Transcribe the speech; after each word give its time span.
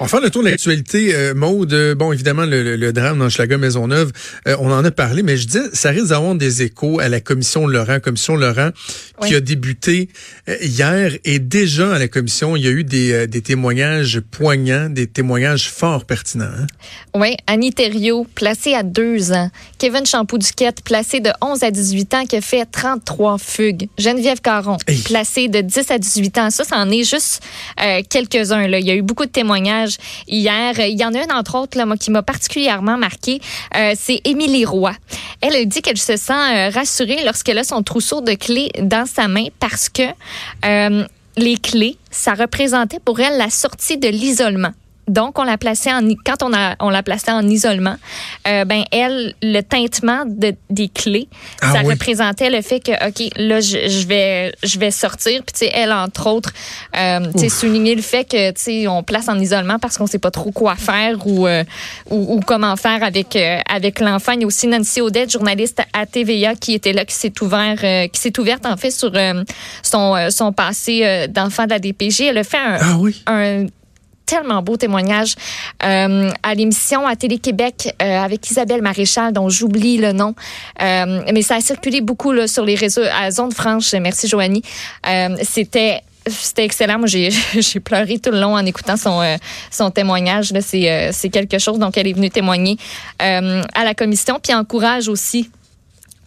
On 0.00 0.04
va 0.04 0.08
faire 0.08 0.22
le 0.22 0.30
tour 0.30 0.42
de 0.42 0.48
l'actualité, 0.48 1.14
euh, 1.14 1.34
Maude. 1.34 1.74
Euh, 1.74 1.94
bon, 1.94 2.10
évidemment, 2.10 2.46
le, 2.46 2.74
le, 2.74 2.92
drame 2.94 3.18
dans 3.18 3.28
Schlager 3.28 3.58
Maisonneuve, 3.58 4.12
euh, 4.48 4.56
on 4.58 4.72
en 4.72 4.82
a 4.82 4.90
parlé, 4.90 5.22
mais 5.22 5.36
je 5.36 5.46
disais, 5.46 5.68
ça 5.74 5.90
risque 5.90 6.06
d'avoir 6.06 6.34
des 6.36 6.62
échos 6.62 7.00
à 7.00 7.10
la 7.10 7.20
commission 7.20 7.66
Laurent, 7.66 8.00
commission 8.00 8.34
Laurent, 8.34 8.70
qui 9.20 9.34
a 9.34 9.40
débuté 9.40 10.08
euh, 10.48 10.56
hier. 10.62 11.12
Et 11.26 11.38
déjà, 11.38 11.96
à 11.96 11.98
la 11.98 12.08
commission, 12.08 12.56
il 12.56 12.64
y 12.64 12.66
a 12.66 12.70
eu 12.70 12.82
des, 12.82 13.26
des 13.26 13.42
témoignages 13.42 14.20
poignants, 14.20 14.88
des 14.88 15.06
témoignages 15.06 15.68
fort 15.68 16.06
pertinents. 16.06 16.46
Hein? 16.46 16.66
Oui, 17.14 17.36
Annie 17.46 17.74
Thériault, 17.74 18.26
placée 18.34 18.72
à 18.72 18.82
deux 18.82 19.32
ans. 19.32 19.50
Kevin 19.80 20.04
Champou-Duquette, 20.04 20.82
placé 20.84 21.20
de 21.20 21.30
11 21.40 21.62
à 21.62 21.70
18 21.70 22.14
ans, 22.14 22.24
qui 22.26 22.36
a 22.36 22.42
fait 22.42 22.66
33 22.66 23.38
fugues. 23.38 23.88
Geneviève 23.96 24.42
Caron, 24.42 24.76
placée 25.06 25.48
de 25.48 25.62
10 25.62 25.90
à 25.90 25.98
18 25.98 26.38
ans. 26.38 26.50
Ça, 26.50 26.64
ça 26.64 26.76
en 26.76 26.90
est 26.90 27.02
juste 27.02 27.42
quelques-uns. 28.10 28.64
Il 28.64 28.86
y 28.86 28.90
a 28.90 28.94
eu 28.94 29.00
beaucoup 29.00 29.24
de 29.24 29.30
témoignages 29.30 29.96
hier. 30.28 30.78
Il 30.78 31.00
y 31.00 31.04
en 31.04 31.14
a 31.14 31.20
un, 31.20 31.38
entre 31.38 31.56
autres, 31.56 31.78
là, 31.78 31.86
moi, 31.86 31.96
qui 31.96 32.10
m'a 32.10 32.22
particulièrement 32.22 32.98
marqué. 32.98 33.40
Euh, 33.74 33.94
c'est 33.98 34.20
Émilie 34.24 34.66
Roy. 34.66 34.92
Elle 35.40 35.56
a 35.56 35.64
dit 35.64 35.80
qu'elle 35.80 35.96
se 35.96 36.16
sent 36.16 36.32
euh, 36.32 36.68
rassurée 36.68 37.24
lorsqu'elle 37.24 37.58
a 37.58 37.64
son 37.64 37.82
trousseau 37.82 38.20
de 38.20 38.34
clés 38.34 38.70
dans 38.82 39.06
sa 39.06 39.28
main 39.28 39.46
parce 39.60 39.88
que 39.88 40.02
euh, 40.66 41.06
les 41.38 41.56
clés, 41.56 41.96
ça 42.10 42.34
représentait 42.34 43.00
pour 43.00 43.18
elle 43.20 43.38
la 43.38 43.48
sortie 43.48 43.96
de 43.96 44.08
l'isolement. 44.08 44.72
Donc, 45.10 45.40
on 45.40 45.42
l'a 45.42 45.58
placé 45.58 45.92
en 45.92 46.08
quand 46.24 46.44
on 46.44 46.54
a 46.54 46.76
on 46.78 46.88
l'a 46.88 47.02
placé 47.02 47.32
en 47.32 47.46
isolement, 47.48 47.96
euh, 48.46 48.64
ben 48.64 48.84
elle 48.92 49.34
le 49.42 49.60
teintement 49.60 50.24
de, 50.24 50.54
des 50.70 50.88
clés, 50.88 51.28
ah 51.62 51.72
ça 51.72 51.80
représentait 51.80 52.48
le 52.48 52.62
fait 52.62 52.78
que 52.78 52.92
ok 52.92 53.32
là 53.36 53.60
je, 53.60 53.88
je 53.88 54.06
vais 54.06 54.54
je 54.62 54.78
vais 54.78 54.92
sortir 54.92 55.42
puis 55.44 55.52
tu 55.52 55.66
sais 55.66 55.72
elle 55.74 55.92
entre 55.92 56.28
autres 56.28 56.52
euh, 56.96 57.26
tu 57.32 57.40
sais 57.40 57.48
souligner 57.48 57.96
le 57.96 58.02
fait 58.02 58.22
que 58.22 58.52
tu 58.52 58.60
sais 58.62 58.86
on 58.86 59.02
place 59.02 59.28
en 59.28 59.36
isolement 59.40 59.80
parce 59.80 59.98
qu'on 59.98 60.06
sait 60.06 60.20
pas 60.20 60.30
trop 60.30 60.52
quoi 60.52 60.76
faire 60.76 61.26
ou 61.26 61.48
euh, 61.48 61.64
ou, 62.08 62.36
ou, 62.36 62.40
comment 62.40 62.76
faire 62.76 63.02
avec 63.02 63.36
avec 63.68 63.98
l'enfant. 63.98 64.32
Il 64.32 64.42
y 64.42 64.44
a 64.44 64.46
aussi 64.46 64.68
Nancy 64.68 65.00
Odette, 65.00 65.32
journaliste 65.32 65.82
à 65.92 66.06
TVA 66.06 66.54
qui 66.54 66.74
était 66.74 66.92
là 66.92 67.04
qui 67.04 67.16
s'est 67.16 67.32
ouvert 67.42 67.78
qui 68.12 68.20
s'est 68.20 68.38
ouverte 68.38 68.64
en 68.64 68.76
fait 68.76 68.92
sur 68.92 69.12
son 69.82 70.28
son 70.30 70.52
passé 70.52 71.26
d'enfant 71.28 71.64
de 71.64 71.70
la 71.70 71.80
DPG. 71.80 72.26
Elle 72.26 72.38
a 72.38 72.44
fait 72.44 72.58
un, 72.58 72.78
ah 72.80 72.96
oui. 72.98 73.22
un 73.26 73.66
tellement 74.30 74.62
beau 74.62 74.76
témoignage 74.76 75.34
euh, 75.82 76.30
à 76.44 76.54
l'émission 76.54 77.04
à 77.04 77.16
Télé-Québec 77.16 77.96
euh, 78.00 78.18
avec 78.24 78.48
Isabelle 78.48 78.80
Maréchal, 78.80 79.32
dont 79.32 79.48
j'oublie 79.48 79.96
le 79.98 80.12
nom. 80.12 80.36
Euh, 80.80 81.22
mais 81.32 81.42
ça 81.42 81.56
a 81.56 81.60
circulé 81.60 82.00
beaucoup 82.00 82.30
là, 82.30 82.46
sur 82.46 82.64
les 82.64 82.76
réseaux 82.76 83.02
à 83.12 83.32
Zone 83.32 83.50
Franche. 83.50 83.92
Merci, 83.94 84.28
Joanie. 84.28 84.62
C'était 85.42 86.02
c'était 86.28 86.64
excellent. 86.64 86.98
Moi, 86.98 87.08
j'ai, 87.08 87.80
pleuré 87.80 88.20
tout 88.20 88.30
le 88.30 88.38
long 88.38 88.54
en 88.54 88.64
écoutant 88.64 88.96
son, 88.96 89.20
son 89.70 89.90
témoignage. 89.90 90.52
C'est 90.60 91.30
quelque 91.32 91.58
chose. 91.58 91.80
Donc, 91.80 91.98
elle 91.98 92.06
est 92.06 92.12
venue 92.12 92.30
témoigner 92.30 92.76
à 93.18 93.84
la 93.84 93.94
commission, 93.94 94.38
puis 94.40 94.54
encourage 94.54 95.08
aussi 95.08 95.50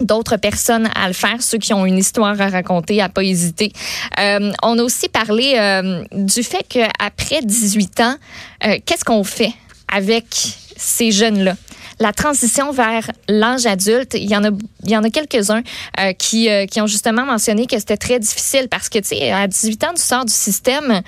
d'autres 0.04 0.38
personnes 0.38 0.90
à 0.96 1.08
le 1.08 1.14
faire, 1.14 1.42
ceux 1.42 1.58
qui 1.58 1.74
ont 1.74 1.86
une 1.86 1.98
histoire 1.98 2.40
à 2.40 2.48
raconter, 2.48 3.02
à 3.02 3.10
pas 3.10 3.24
hésiter. 3.24 3.72
Euh, 4.20 4.52
on 4.62 4.78
a 4.80 4.84
aussi 4.84 5.10
parlé 5.10 5.54
euh, 5.58 6.04
du 6.12 6.44
fait 6.44 6.66
qu'après 6.68 7.42
18 7.42 8.00
ans, 8.02 8.16
euh, 8.66 8.78
qu'est-ce 8.86 9.06
qu'on 9.06 9.24
fait 9.24 9.54
avec 9.92 10.26
ces 10.78 11.12
jeunes-là? 11.12 11.56
la 12.00 12.12
transition 12.12 12.72
vers 12.72 13.12
l'âge 13.30 13.68
adulte, 13.68 14.16
il 14.16 14.30
y 14.30 14.36
en 14.36 14.44
a, 14.44 14.50
il 14.84 14.90
y 14.90 14.98
en 14.98 15.04
a 15.04 15.10
quelques-uns 15.10 15.62
qui, 16.18 16.50
qui 16.70 16.82
ont 16.82 16.88
justement 16.88 17.24
mentionné 17.24 17.68
que 17.68 17.78
c'était 17.78 17.98
très 17.98 18.20
difficile 18.20 18.68
parce 18.68 18.90
que, 18.90 18.98
tu 18.98 19.10
sais, 19.10 19.32
à 19.32 19.48
18 19.48 19.84
ans, 19.86 19.94
tu 19.96 20.02
sors 20.02 20.26
du 20.26 20.34
système, 20.34 21.02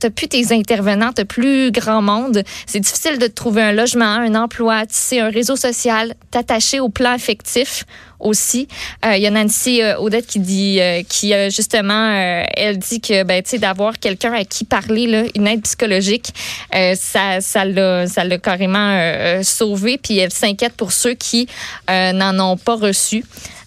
tu 0.00 0.10
plus 0.10 0.28
tes 0.28 0.52
intervenants, 0.52 1.12
tu 1.14 1.24
plus 1.24 1.72
grand 1.72 2.02
monde. 2.02 2.44
C'est 2.66 2.78
difficile 2.78 3.18
de 3.18 3.26
trouver 3.26 3.62
un 3.62 3.72
logement, 3.72 4.04
un 4.04 4.34
emploi, 4.34 4.84
tisser 4.86 5.18
un 5.18 5.30
réseau 5.30 5.56
social, 5.56 6.14
t'attacher 6.30 6.78
au 6.78 6.90
plan 6.90 7.10
affectif 7.12 7.84
aussi. 8.20 8.68
Euh, 9.04 9.16
il 9.16 9.22
y 9.22 9.26
a 9.26 9.30
Nancy 9.30 9.82
euh, 9.82 9.98
Odette 9.98 10.26
qui 10.26 10.40
dit, 10.40 10.78
euh, 10.80 11.02
qui 11.08 11.32
justement, 11.50 12.10
elle 12.56 12.78
dit 12.78 13.00
que 13.00 13.22
ben, 13.22 13.42
tu 13.42 13.50
sais, 13.50 13.58
d'avoir 13.58 13.98
quelqu'un 13.98 14.32
à 14.32 14.44
qui 14.44 14.64
parler, 14.64 15.06
là, 15.06 15.24
une 15.34 15.46
aide 15.46 15.62
psychologique, 15.62 16.34
ça, 16.72 17.40
ça 17.40 17.64
l'a, 17.64 18.06
ça 18.06 18.24
l'a 18.24 18.38
carrément 18.38 19.42
sauvé. 19.42 19.98
Puis 19.98 20.18
elle 20.18 20.32
s'inquiète 20.32 20.74
pour 20.74 20.92
ceux 20.92 21.14
qui 21.14 21.48
n'en 21.88 22.38
ont 22.40 22.56
pas 22.56 22.76
reçu. 22.76 23.24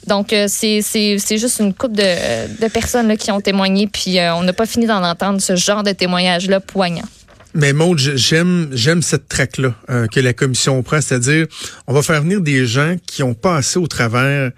Donc, 0.08 0.34
c'est, 0.48 0.82
juste 0.82 1.60
une 1.60 1.74
couple 1.74 1.96
de, 1.96 2.62
de 2.62 2.68
personnes 2.68 3.08
là, 3.08 3.16
qui 3.16 3.32
ont 3.32 3.42
témoigné, 3.42 3.88
puis 3.88 4.18
on 4.20 4.44
n'a 4.44 4.54
pas 4.54 4.66
fini 4.66 4.86
d'en 4.86 5.04
entendre 5.04 5.42
ce 5.42 5.56
genre 5.56 5.84
de 5.84 5.92
témoignage-là 5.92 6.60
poignant. 6.60 7.08
Mais 7.54 7.74
Maud, 7.74 7.98
j'aime 7.98 9.02
cette 9.02 9.28
traque-là 9.28 9.76
euh, 9.90 10.08
que 10.08 10.20
la 10.20 10.34
commission 10.34 10.82
prend, 10.84 11.02
c'est-à-dire 11.02 11.48
on 11.88 11.94
va 11.94 12.02
faire 12.02 12.22
venir 12.22 12.42
des 12.42 12.66
gens 12.66 12.96
qui 13.06 13.24
ont 13.24 13.34
passé 13.34 13.78
au 13.78 13.88
travers 13.88 14.52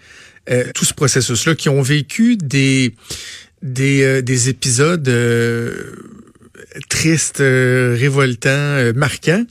euh, 0.49 0.63
tout 0.75 0.85
ce 0.85 0.93
processus-là, 0.93 1.55
qui 1.55 1.69
ont 1.69 1.81
vécu 1.81 2.37
des 2.37 2.95
euh, 3.63 4.21
des 4.21 4.49
épisodes 4.49 5.09
tristes, 6.89 7.39
révoltants, 7.39 8.93
marquants 8.95 9.45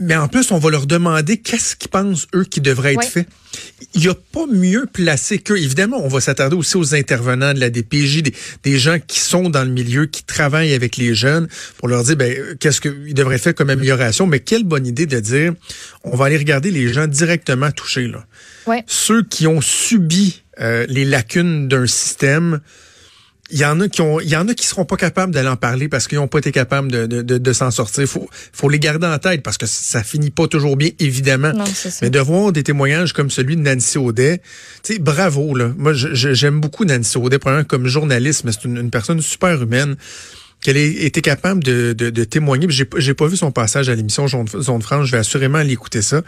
mais 0.00 0.16
en 0.16 0.28
plus, 0.28 0.50
on 0.50 0.58
va 0.58 0.70
leur 0.70 0.86
demander 0.86 1.36
qu'est-ce 1.36 1.76
qu'ils 1.76 1.90
pensent, 1.90 2.26
eux, 2.34 2.44
qui 2.44 2.62
devrait 2.62 2.94
être 2.94 3.04
fait. 3.04 3.26
Il 3.94 4.00
n'y 4.00 4.08
a 4.08 4.14
pas 4.14 4.46
mieux 4.46 4.86
placé 4.90 5.38
qu'eux. 5.38 5.58
Évidemment, 5.58 5.98
on 6.02 6.08
va 6.08 6.20
s'attarder 6.20 6.56
aussi 6.56 6.78
aux 6.78 6.94
intervenants 6.94 7.52
de 7.52 7.60
la 7.60 7.68
DPJ, 7.68 8.22
des, 8.62 8.78
gens 8.78 8.96
qui 9.06 9.20
sont 9.20 9.50
dans 9.50 9.62
le 9.62 9.70
milieu, 9.70 10.06
qui 10.06 10.24
travaillent 10.24 10.72
avec 10.72 10.96
les 10.96 11.14
jeunes, 11.14 11.48
pour 11.76 11.88
leur 11.88 12.02
dire, 12.02 12.16
ben, 12.16 12.56
qu'est-ce 12.58 12.80
qu'ils 12.80 13.12
devraient 13.12 13.36
faire 13.36 13.54
comme 13.54 13.68
amélioration. 13.68 14.26
Mais 14.26 14.40
quelle 14.40 14.64
bonne 14.64 14.86
idée 14.86 15.04
de 15.04 15.20
dire, 15.20 15.52
on 16.02 16.16
va 16.16 16.26
aller 16.26 16.38
regarder 16.38 16.70
les 16.70 16.90
gens 16.90 17.06
directement 17.06 17.70
touchés, 17.70 18.08
là. 18.08 18.24
Ceux 18.86 19.22
qui 19.22 19.46
ont 19.46 19.60
subi 19.60 20.42
euh, 20.60 20.86
les 20.88 21.04
lacunes 21.04 21.68
d'un 21.68 21.86
système, 21.86 22.60
il 23.50 23.58
y 23.58 23.64
en 23.64 23.80
a 23.80 23.88
qui 23.88 24.00
ont, 24.00 24.20
il 24.20 24.28
y 24.28 24.36
en 24.36 24.46
a 24.48 24.54
qui 24.54 24.66
seront 24.66 24.84
pas 24.84 24.96
capables 24.96 25.32
d'aller 25.32 25.48
en 25.48 25.56
parler 25.56 25.88
parce 25.88 26.06
qu'ils 26.06 26.18
n'ont 26.18 26.28
pas 26.28 26.38
été 26.38 26.52
capables 26.52 26.90
de, 26.90 27.06
de, 27.06 27.38
de, 27.38 27.52
s'en 27.52 27.70
sortir. 27.70 28.06
Faut, 28.06 28.28
faut 28.52 28.68
les 28.68 28.78
garder 28.78 29.06
en 29.06 29.18
tête 29.18 29.42
parce 29.42 29.58
que 29.58 29.66
ça 29.66 30.02
finit 30.02 30.30
pas 30.30 30.46
toujours 30.46 30.76
bien, 30.76 30.90
évidemment. 30.98 31.52
Mais 32.02 32.10
de 32.10 32.20
voir 32.20 32.52
des 32.52 32.62
témoignages 32.62 33.12
comme 33.12 33.30
celui 33.30 33.56
de 33.56 33.62
Nancy 33.62 33.98
Audet, 33.98 34.40
tu 34.82 34.94
sais, 34.94 34.98
bravo 34.98 35.54
là. 35.54 35.72
Moi, 35.76 35.92
j'aime 35.94 36.60
beaucoup 36.60 36.84
Nancy 36.84 37.18
Audet, 37.18 37.38
premièrement 37.38 37.64
comme 37.64 37.86
journaliste, 37.86 38.44
mais 38.44 38.52
c'est 38.52 38.64
une, 38.64 38.76
une 38.76 38.90
personne 38.90 39.20
super 39.20 39.62
humaine 39.62 39.96
qu'elle 40.60 40.76
ait 40.76 41.04
été 41.04 41.22
capable 41.22 41.64
de, 41.64 41.92
de, 41.92 42.10
de 42.10 42.24
témoigner. 42.24 42.66
J'ai, 42.70 42.86
j'ai 42.96 43.14
pas 43.14 43.26
vu 43.26 43.36
son 43.36 43.50
passage 43.50 43.88
à 43.88 43.94
l'émission 43.94 44.26
Zone 44.28 44.82
Franche, 44.82 45.06
je 45.06 45.12
vais 45.12 45.18
assurément 45.18 45.58
aller 45.58 45.72
écouter 45.72 46.02
ça, 46.02 46.22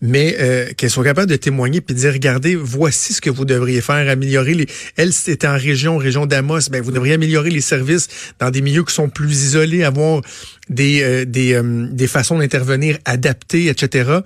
mais 0.00 0.36
euh, 0.40 0.72
qu'elle 0.76 0.90
soit 0.90 1.04
capable 1.04 1.30
de 1.30 1.36
témoigner 1.36 1.80
puis 1.80 1.94
de 1.94 2.00
dire, 2.00 2.12
regardez, 2.12 2.54
voici 2.56 3.12
ce 3.12 3.20
que 3.20 3.30
vous 3.30 3.44
devriez 3.44 3.80
faire, 3.80 4.08
améliorer 4.08 4.54
les... 4.54 4.66
Elle, 4.96 5.12
c'était 5.12 5.46
en 5.46 5.56
région, 5.56 5.96
région 5.96 6.26
d'Amos, 6.26 6.70
ben 6.70 6.82
vous 6.82 6.92
devriez 6.92 7.14
améliorer 7.14 7.50
les 7.50 7.60
services 7.60 8.08
dans 8.38 8.50
des 8.50 8.62
milieux 8.62 8.84
qui 8.84 8.94
sont 8.94 9.08
plus 9.08 9.30
isolés, 9.30 9.84
avoir 9.84 10.22
des, 10.70 11.02
euh, 11.02 11.24
des, 11.24 11.52
euh, 11.54 11.88
des 11.90 12.06
façons 12.06 12.38
d'intervenir 12.38 12.98
adaptées, 13.04 13.66
etc. 13.68 14.20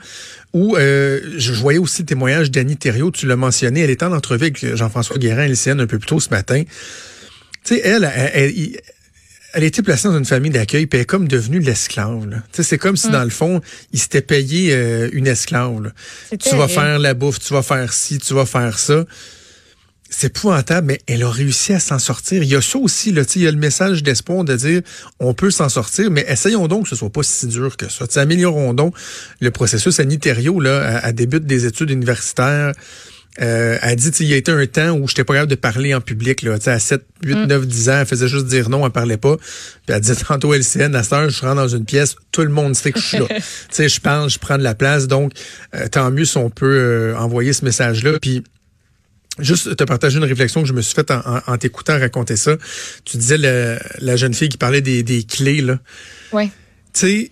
Ou 0.55 0.77
je 0.79 1.53
voyais 1.53 1.79
aussi 1.79 2.03
le 2.03 2.07
témoignage 2.07 2.51
d'Annie 2.51 2.77
Thériault, 2.77 3.11
tu 3.11 3.27
l'as 3.27 3.37
mentionné, 3.37 3.81
elle 3.81 3.91
était 3.91 4.05
en 4.05 4.13
entrevue 4.13 4.45
avec 4.45 4.77
Jean-François 4.77 5.19
Guérin, 5.19 5.47
LCN, 5.47 5.81
un 5.81 5.87
peu 5.87 5.99
plus 5.99 6.07
tôt 6.07 6.21
ce 6.21 6.31
matin. 6.31 6.63
Tu 7.65 7.75
sais, 7.75 7.83
elle, 7.85 8.11
elle, 8.15 8.31
elle 8.33 8.53
elle 8.55 8.81
était 9.65 9.83
placée 9.83 10.09
dans 10.09 10.19
une 10.19 10.25
famille 10.25 10.51
d'accueil, 10.51 10.87
puis 10.87 10.99
elle 10.99 11.03
est 11.03 11.07
comme 11.07 11.29
devenue 11.29 11.61
l'esclave. 11.61 12.43
C'est 12.53 12.79
comme 12.79 12.97
si, 12.97 13.09
mm. 13.09 13.13
dans 13.13 13.25
le 13.25 13.31
fond, 13.31 13.61
il 13.93 13.99
s'était 13.99 14.23
payé 14.23 14.73
euh, 14.73 15.09
une 15.13 15.27
esclave. 15.27 15.93
Tu 16.39 16.57
vas 16.57 16.69
faire 16.69 16.99
la 16.99 17.15
bouffe, 17.15 17.39
tu 17.39 17.53
vas 17.53 17.63
faire 17.63 17.93
ci, 17.93 18.19
tu 18.19 18.35
vas 18.35 18.47
faire 18.47 18.79
ça. 18.79 19.05
C'est 20.11 20.29
épouvantable, 20.29 20.87
mais 20.87 21.01
elle 21.07 21.23
a 21.23 21.31
réussi 21.31 21.75
à 21.75 21.81
s'en 21.81 21.99
sortir. 21.99 22.43
Il 22.43 22.49
y 22.49 22.57
a 22.57 22.63
ça 22.63 22.79
aussi, 22.79 23.13
là, 23.13 23.23
il 23.37 23.43
y 23.43 23.47
a 23.47 23.51
le 23.51 23.59
message 23.59 24.03
d'espoir 24.03 24.43
de 24.43 24.57
dire 24.57 24.81
on 25.21 25.35
peut 25.35 25.51
s'en 25.51 25.69
sortir, 25.69 26.11
mais 26.11 26.25
essayons 26.29 26.67
donc 26.67 26.85
que 26.85 26.89
ce 26.89 26.97
soit 26.97 27.11
pas 27.11 27.23
si 27.23 27.47
dur 27.47 27.77
que 27.77 27.91
ça. 27.91 28.07
améliorons 28.17 28.73
donc 28.73 28.95
le 29.41 29.51
processus 29.51 29.97
sanitaire 29.97 30.39
là, 30.61 30.81
à, 30.81 31.07
à 31.07 31.13
début 31.13 31.41
des 31.41 31.67
études 31.67 31.91
universitaires. 31.91 32.73
Euh, 33.41 33.79
elle 33.83 33.97
dit, 33.97 34.11
il 34.21 34.27
y 34.27 34.35
a 34.35 34.37
été 34.37 34.51
un 34.51 34.67
temps 34.67 34.91
où 34.93 35.07
j'étais 35.07 35.25
pas 35.25 35.35
capable 35.35 35.51
de 35.51 35.57
parler 35.57 35.95
en 35.95 36.01
public. 36.01 36.43
Là, 36.43 36.57
à 36.67 36.79
7, 36.79 37.05
8, 37.25 37.47
9, 37.47 37.67
10 37.67 37.89
ans, 37.89 37.99
elle 38.01 38.07
faisait 38.07 38.29
juste 38.29 38.47
dire 38.47 38.69
non, 38.69 38.85
elle 38.85 38.93
parlait 38.93 39.17
pas. 39.17 39.37
Puis 39.37 39.95
elle 39.95 40.01
disait 40.01 40.17
tantôt 40.17 40.53
LCN, 40.53 40.95
à 40.95 41.03
cette 41.03 41.13
heure, 41.13 41.31
je 41.31 41.41
rentre 41.43 41.57
dans 41.57 41.69
une 41.69 41.85
pièce, 41.85 42.17
tout 42.33 42.43
le 42.43 42.51
monde 42.51 42.75
sait 42.75 42.93
que 42.93 43.01
je 43.01 43.07
suis 43.07 43.19
là. 43.19 43.27
je 43.89 44.01
parle, 44.01 44.29
je 44.29 44.39
prends 44.39 44.59
de 44.59 44.63
la 44.63 44.75
place. 44.75 45.07
Donc, 45.07 45.33
euh, 45.75 45.87
tant 45.89 46.11
mieux 46.11 46.25
si 46.25 46.37
on 46.37 46.51
peut 46.51 46.67
euh, 46.67 47.17
envoyer 47.17 47.53
ce 47.53 47.65
message-là. 47.65 48.19
Puis 48.21 48.43
Juste 49.39 49.77
te 49.77 49.85
partager 49.85 50.19
une 50.19 50.25
réflexion 50.25 50.63
que 50.63 50.69
je 50.69 50.73
me 50.73 50.83
suis 50.83 50.95
faite 50.95 51.13
en, 51.13 51.57
t'écoutant 51.59 51.99
raconter 51.99 52.37
ça. 52.37 52.57
Tu 53.05 53.19
disais 53.19 53.39
la, 53.39 54.17
jeune 54.17 54.35
fille 54.35 54.49
qui 54.49 54.57
parlait 54.57 54.81
des, 54.81 55.05
des 55.05 55.23
clés, 55.23 55.61
là. 55.61 55.79
Oui. 56.33 56.51
Tu 56.93 57.01
sais, 57.01 57.31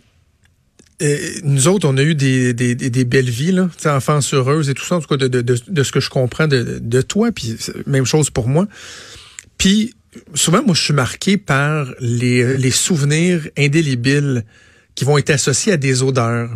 euh, 1.02 1.18
nous 1.42 1.68
autres, 1.68 1.86
on 1.88 1.96
a 1.98 2.02
eu 2.02 2.14
des, 2.14 2.54
des, 2.54 2.74
des 2.74 3.04
belles 3.04 3.28
vies, 3.28 3.52
là, 3.52 3.68
enfance 3.84 4.32
heureuse 4.32 4.70
et 4.70 4.74
tout 4.74 4.84
ça, 4.84 4.96
en 4.96 5.00
tout 5.00 5.08
cas, 5.08 5.16
de, 5.16 5.28
de, 5.28 5.42
de, 5.42 5.82
ce 5.82 5.92
que 5.92 6.00
je 6.00 6.08
comprends 6.08 6.48
de, 6.48 6.78
de 6.80 7.02
toi, 7.02 7.32
puis 7.32 7.56
même 7.86 8.06
chose 8.06 8.30
pour 8.30 8.48
moi. 8.48 8.66
Puis, 9.58 9.94
souvent, 10.34 10.62
moi, 10.62 10.74
je 10.74 10.82
suis 10.82 10.94
marqué 10.94 11.36
par 11.36 11.88
les, 12.00 12.56
les 12.56 12.70
souvenirs 12.70 13.46
indélébiles 13.58 14.44
qui 14.94 15.04
vont 15.04 15.18
être 15.18 15.30
associés 15.30 15.72
à 15.72 15.76
des 15.76 16.02
odeurs, 16.02 16.50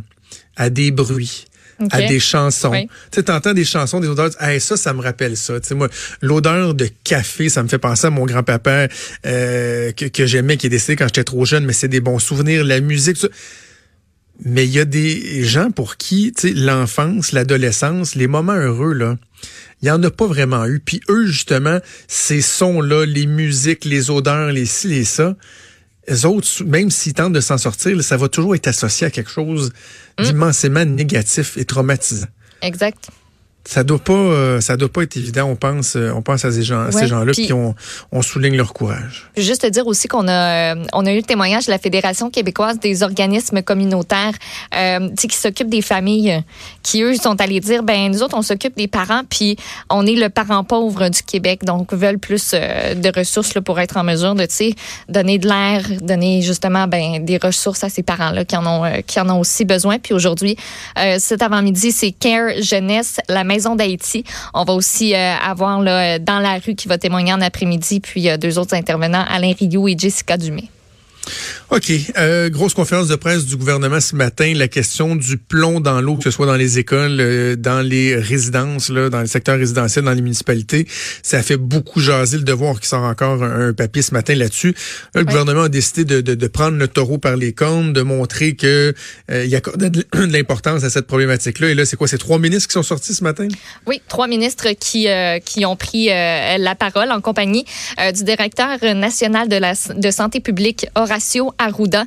à 0.57 0.71
des 0.71 0.91
bruits, 0.91 1.45
à 1.91 2.03
des 2.03 2.21
chansons. 2.21 2.73
Tu 2.73 2.89
sais, 3.13 3.23
t'entends 3.25 3.53
des 3.53 3.65
chansons, 3.65 4.01
des 4.01 4.09
odeurs, 4.09 4.31
hey, 4.41 4.59
ça, 4.59 4.79
ça 4.79 4.95
me 4.95 5.03
rappelle 5.03 5.37
ça. 5.37 5.61
Tu 5.61 5.69
sais, 5.69 5.75
moi, 5.75 5.89
l'odeur 6.23 6.75
de 6.75 6.89
café, 7.05 7.51
ça 7.51 7.63
me 7.63 7.69
fait 7.69 7.79
penser 7.79 8.07
à 8.07 8.11
mon 8.11 8.25
grand-papa 8.25 8.89
euh, 9.27 9.93
que, 9.93 10.07
que 10.07 10.25
j'aimais, 10.25 10.57
qui 10.57 10.67
est 10.67 10.71
décédé 10.71 10.97
quand 10.97 11.07
j'étais 11.07 11.25
trop 11.25 11.45
jeune, 11.45 11.67
mais 11.67 11.75
c'est 11.75 11.89
des 11.89 12.01
bons 12.01 12.19
souvenirs, 12.19 12.65
la 12.65 12.81
musique, 12.81 13.19
ça. 13.19 13.29
Mais 14.43 14.65
il 14.65 14.73
y 14.73 14.79
a 14.79 14.85
des 14.85 15.45
gens 15.45 15.71
pour 15.71 15.97
qui, 15.97 16.33
tu 16.33 16.49
sais, 16.49 16.55
l'enfance, 16.55 17.33
l'adolescence, 17.33 18.15
les 18.15 18.27
moments 18.27 18.55
heureux, 18.55 18.95
là, 18.95 19.17
il 19.83 19.89
y 19.89 19.91
en 19.91 20.03
a 20.03 20.11
pas 20.11 20.27
vraiment 20.27 20.65
eu. 20.67 20.81
Puis 20.81 21.01
eux, 21.09 21.27
justement, 21.27 21.79
ces 22.09 22.41
sons-là, 22.41 23.05
les 23.07 23.27
musiques, 23.27 23.85
les 23.85 24.11
odeurs, 24.11 24.51
les 24.53 24.67
ci, 24.67 24.89
les 24.89 25.05
ça, 25.05 25.37
les 26.09 26.27
autres, 26.27 26.65
même 26.65 26.91
s'ils 26.91 27.15
tentent 27.15 27.33
de 27.33 27.41
s'en 27.41 27.59
sortir, 27.59 28.03
ça 28.03 28.17
va 28.17 28.29
toujours 28.29 28.55
être 28.55 28.67
associé 28.67 29.07
à 29.07 29.11
quelque 29.11 29.31
chose 29.31 29.73
mm. 30.19 30.25
d'immensément 30.25 30.85
négatif 30.85 31.57
et 31.57 31.65
traumatisant. 31.65 32.29
Exact 32.63 33.11
ça 33.65 33.85
doit 33.85 33.99
pas 33.99 34.12
euh, 34.12 34.61
ça 34.61 34.77
doit 34.77 34.89
pas 34.89 35.03
être 35.03 35.17
évident 35.17 35.45
on 35.45 35.57
pense 35.57 35.95
euh, 35.95 36.12
on 36.15 36.23
pense 36.23 36.45
à 36.45 36.51
ces 36.51 36.62
gens 36.62 36.91
ces 36.91 37.07
gens-là 37.07 37.33
qui 37.33 37.53
on, 37.53 37.75
on 38.11 38.23
souligne 38.23 38.57
leur 38.57 38.73
courage. 38.73 39.29
Juste 39.37 39.62
te 39.62 39.67
dire 39.67 39.87
aussi 39.87 40.09
qu'on 40.09 40.29
a 40.29 40.75
euh, 40.75 40.85
on 40.93 41.05
a 41.05 41.12
eu 41.12 41.17
le 41.17 41.23
témoignage 41.23 41.67
de 41.67 41.71
la 41.71 41.79
Fédération 41.79 42.31
québécoise 42.31 42.79
des 42.79 43.03
organismes 43.03 43.62
communautaires 43.62 44.35
qui 45.17 45.37
s'occupent 45.37 45.69
des 45.69 45.83
familles 45.83 46.43
qui 46.83 47.03
eux 47.03 47.15
sont 47.17 47.41
allés 47.41 47.61
dire 47.61 47.83
ben 47.83 48.11
nous 48.11 48.23
autres 48.23 48.37
on 48.37 48.43
s'occupe 48.43 48.77
des 48.77 48.89
parents 48.89 49.23
puis 49.29 49.57
on 49.91 50.07
est 50.07 50.15
le 50.15 50.31
parent 50.31 50.65
pauvre 50.65 51.09
du 51.09 51.23
Québec 51.23 51.65
donc 51.65 51.93
veulent 51.93 52.19
plus 52.19 52.53
de 52.53 53.19
ressources 53.19 53.55
là, 53.55 53.61
pour 53.61 53.79
être 53.79 53.97
en 53.97 54.05
mesure 54.05 54.35
de 54.35 54.47
donner 55.09 55.39
de 55.39 55.47
l'air, 55.47 55.83
donner 56.01 56.43
justement 56.43 56.87
ben 56.87 57.25
des 57.25 57.37
ressources 57.37 57.85
à 57.85 57.89
ces 57.89 58.03
parents-là 58.03 58.45
qui 58.45 58.57
en 58.57 58.67
ont 58.67 59.03
qui 59.07 59.21
en 59.21 59.29
ont 59.29 59.41
aussi 59.41 59.65
besoin 59.65 59.99
puis 59.99 60.15
aujourd'hui 60.15 60.57
cet 61.19 61.43
avant-midi 61.43 61.93
c'est 61.93 62.12
Care 62.12 62.61
Jeunesse 62.61 63.19
la 63.29 63.45
Maison 63.50 63.75
d'Haïti. 63.75 64.23
On 64.55 64.62
va 64.62 64.75
aussi 64.75 65.12
euh, 65.12 65.35
avoir 65.35 65.79
dans 65.81 66.38
la 66.38 66.58
rue 66.64 66.76
qui 66.76 66.87
va 66.87 66.99
témoigner 66.99 67.32
en 67.32 67.41
après-midi, 67.41 67.99
puis 67.99 68.29
euh, 68.29 68.37
deux 68.37 68.58
autres 68.58 68.75
intervenants, 68.75 69.25
Alain 69.29 69.52
Rioux 69.58 69.88
et 69.88 69.97
Jessica 69.99 70.37
Dumais. 70.37 70.69
OK. 71.71 71.93
Euh, 72.19 72.50
grosse 72.50 72.75
conférence 72.75 73.09
de 73.09 73.17
presse 73.17 73.47
du 73.47 73.56
gouvernement 73.56 74.00
ce 74.00 74.17
matin. 74.17 74.53
La 74.55 74.69
question 74.69 75.17
du 75.17 75.37
plomb 75.37 75.81
dans 75.81 76.00
l'eau, 76.00 76.17
que 76.17 76.25
ce 76.25 76.31
soit 76.31 76.47
dans 76.47 76.56
les 76.56 76.79
écoles, 76.79 77.19
euh, 77.21 77.56
dans 77.56 77.81
les 77.81 78.17
résidences, 78.17 78.88
là, 78.88 79.09
dans 79.09 79.21
le 79.21 79.27
secteur 79.27 79.59
résidentiel, 79.59 80.05
dans 80.05 80.12
les 80.12 80.23
municipalités. 80.23 80.87
Ça 81.23 81.43
fait 81.43 81.56
beaucoup 81.56 82.00
jaser 82.00 82.38
le 82.38 82.44
devoir 82.44 82.81
qui 82.81 82.88
sort 82.88 83.03
encore 83.03 83.43
un, 83.43 83.73
papier 83.73 84.03
ce 84.03 84.12
matin 84.15 84.35
là-dessus. 84.35 84.75
le 85.15 85.25
gouvernement 85.25 85.62
a 85.62 85.69
décidé 85.69 86.05
de, 86.05 86.21
de, 86.21 86.35
de, 86.35 86.47
prendre 86.49 86.77
le 86.77 86.88
taureau 86.88 87.19
par 87.19 87.37
les 87.37 87.53
cornes, 87.53 87.93
de 87.93 88.03
montrer 88.03 88.56
que 88.56 88.94
euh, 89.31 89.44
il 89.44 89.50
y 89.50 89.56
a 89.56 89.61
de, 89.76 90.05
l'importance 90.15 90.85
à 90.85 90.91
cette 90.91 91.06
problématique-là. 91.06 91.69
Et 91.69 91.75
là, 91.75 91.85
c'est 91.85 91.97
quoi? 91.97 92.09
C'est 92.09 92.19
trois 92.19 92.38
ministres 92.38 92.69
qui 92.69 92.75
sont 92.75 92.83
sortis 92.83 93.15
ce 93.15 93.23
matin? 93.23 93.47
Oui, 93.87 94.03
trois 94.09 94.26
ministres 94.26 94.69
qui, 94.79 95.09
euh, 95.09 95.38
qui 95.38 95.65
ont 95.65 95.76
pris 95.76 96.06
la 96.06 96.75
parole 96.75 97.11
en 97.12 97.21
compagnie 97.21 97.65
du 98.15 98.25
directeur 98.25 98.79
national 98.94 99.49
de 99.49 99.56
la 99.56 99.75
de 99.97 100.11
santé 100.11 100.41
publique, 100.41 100.87
Horacio 101.21 101.53
Arruda. 101.59 102.05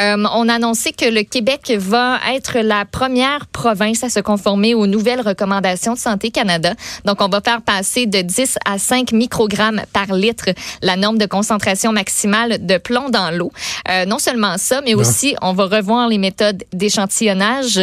Euh, 0.00 0.24
on 0.32 0.48
a 0.48 0.54
annoncé 0.54 0.92
que 0.92 1.04
le 1.04 1.22
Québec 1.22 1.72
va 1.76 2.18
être 2.34 2.58
la 2.60 2.84
première 2.86 3.46
province 3.46 4.02
à 4.02 4.08
se 4.08 4.20
conformer 4.20 4.74
aux 4.74 4.86
nouvelles 4.86 5.20
recommandations 5.20 5.92
de 5.92 5.98
Santé 5.98 6.30
Canada. 6.30 6.74
Donc, 7.04 7.20
on 7.20 7.28
va 7.28 7.40
faire 7.42 7.60
passer 7.60 8.06
de 8.06 8.22
10 8.22 8.58
à 8.64 8.78
5 8.78 9.12
microgrammes 9.12 9.82
par 9.92 10.14
litre 10.14 10.46
la 10.80 10.96
norme 10.96 11.18
de 11.18 11.26
concentration 11.26 11.92
maximale 11.92 12.64
de 12.64 12.78
plomb 12.78 13.10
dans 13.10 13.30
l'eau. 13.30 13.52
Euh, 13.90 14.06
non 14.06 14.18
seulement 14.18 14.56
ça, 14.56 14.80
mais 14.82 14.94
aussi 14.94 15.36
on 15.42 15.52
va 15.52 15.66
revoir 15.66 16.08
les 16.08 16.18
méthodes 16.18 16.64
d'échantillonnage. 16.72 17.78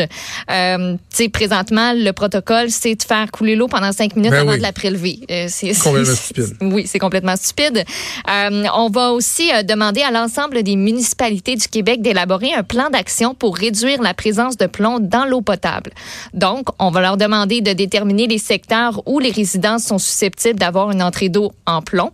Euh, 0.49 0.93
tu 0.93 0.99
sais, 1.09 1.29
présentement, 1.29 1.93
le 1.93 2.11
protocole, 2.11 2.71
c'est 2.71 2.95
de 2.95 3.03
faire 3.03 3.29
couler 3.31 3.55
l'eau 3.55 3.67
pendant 3.67 3.91
5 3.91 4.15
minutes 4.15 4.31
ben 4.31 4.41
avant 4.47 4.57
de 4.57 4.61
la 4.61 4.71
prélever. 4.71 5.19
Euh, 5.29 5.45
c'est 5.47 5.73
complètement 5.73 6.15
stupide. 6.15 6.57
Oui, 6.61 6.87
c'est 6.87 6.99
complètement 6.99 7.35
stupide. 7.35 7.85
On 8.27 8.89
va 8.89 9.11
aussi 9.11 9.51
demander 9.67 10.01
à 10.01 10.11
l'ensemble 10.11 10.63
des 10.63 10.70
municipalités 10.75 11.55
du 11.55 11.67
Québec 11.67 12.01
d'élaborer 12.01 12.53
un 12.53 12.63
plan 12.63 12.89
d'action 12.89 13.33
pour 13.33 13.57
réduire 13.57 14.01
la 14.01 14.13
présence 14.13 14.57
de 14.57 14.65
plomb 14.65 14.99
dans 14.99 15.25
l'eau 15.25 15.41
potable. 15.41 15.91
Donc, 16.33 16.67
on 16.79 16.91
va 16.91 17.01
leur 17.01 17.17
demander 17.17 17.61
de 17.61 17.73
déterminer 17.73 18.27
les 18.27 18.37
secteurs 18.37 19.01
où 19.07 19.19
les 19.19 19.31
résidences 19.31 19.83
sont 19.83 19.97
susceptibles 19.97 20.59
d'avoir 20.59 20.91
une 20.91 21.01
entrée 21.01 21.29
d'eau 21.29 21.51
en 21.65 21.81
plomb. 21.81 22.11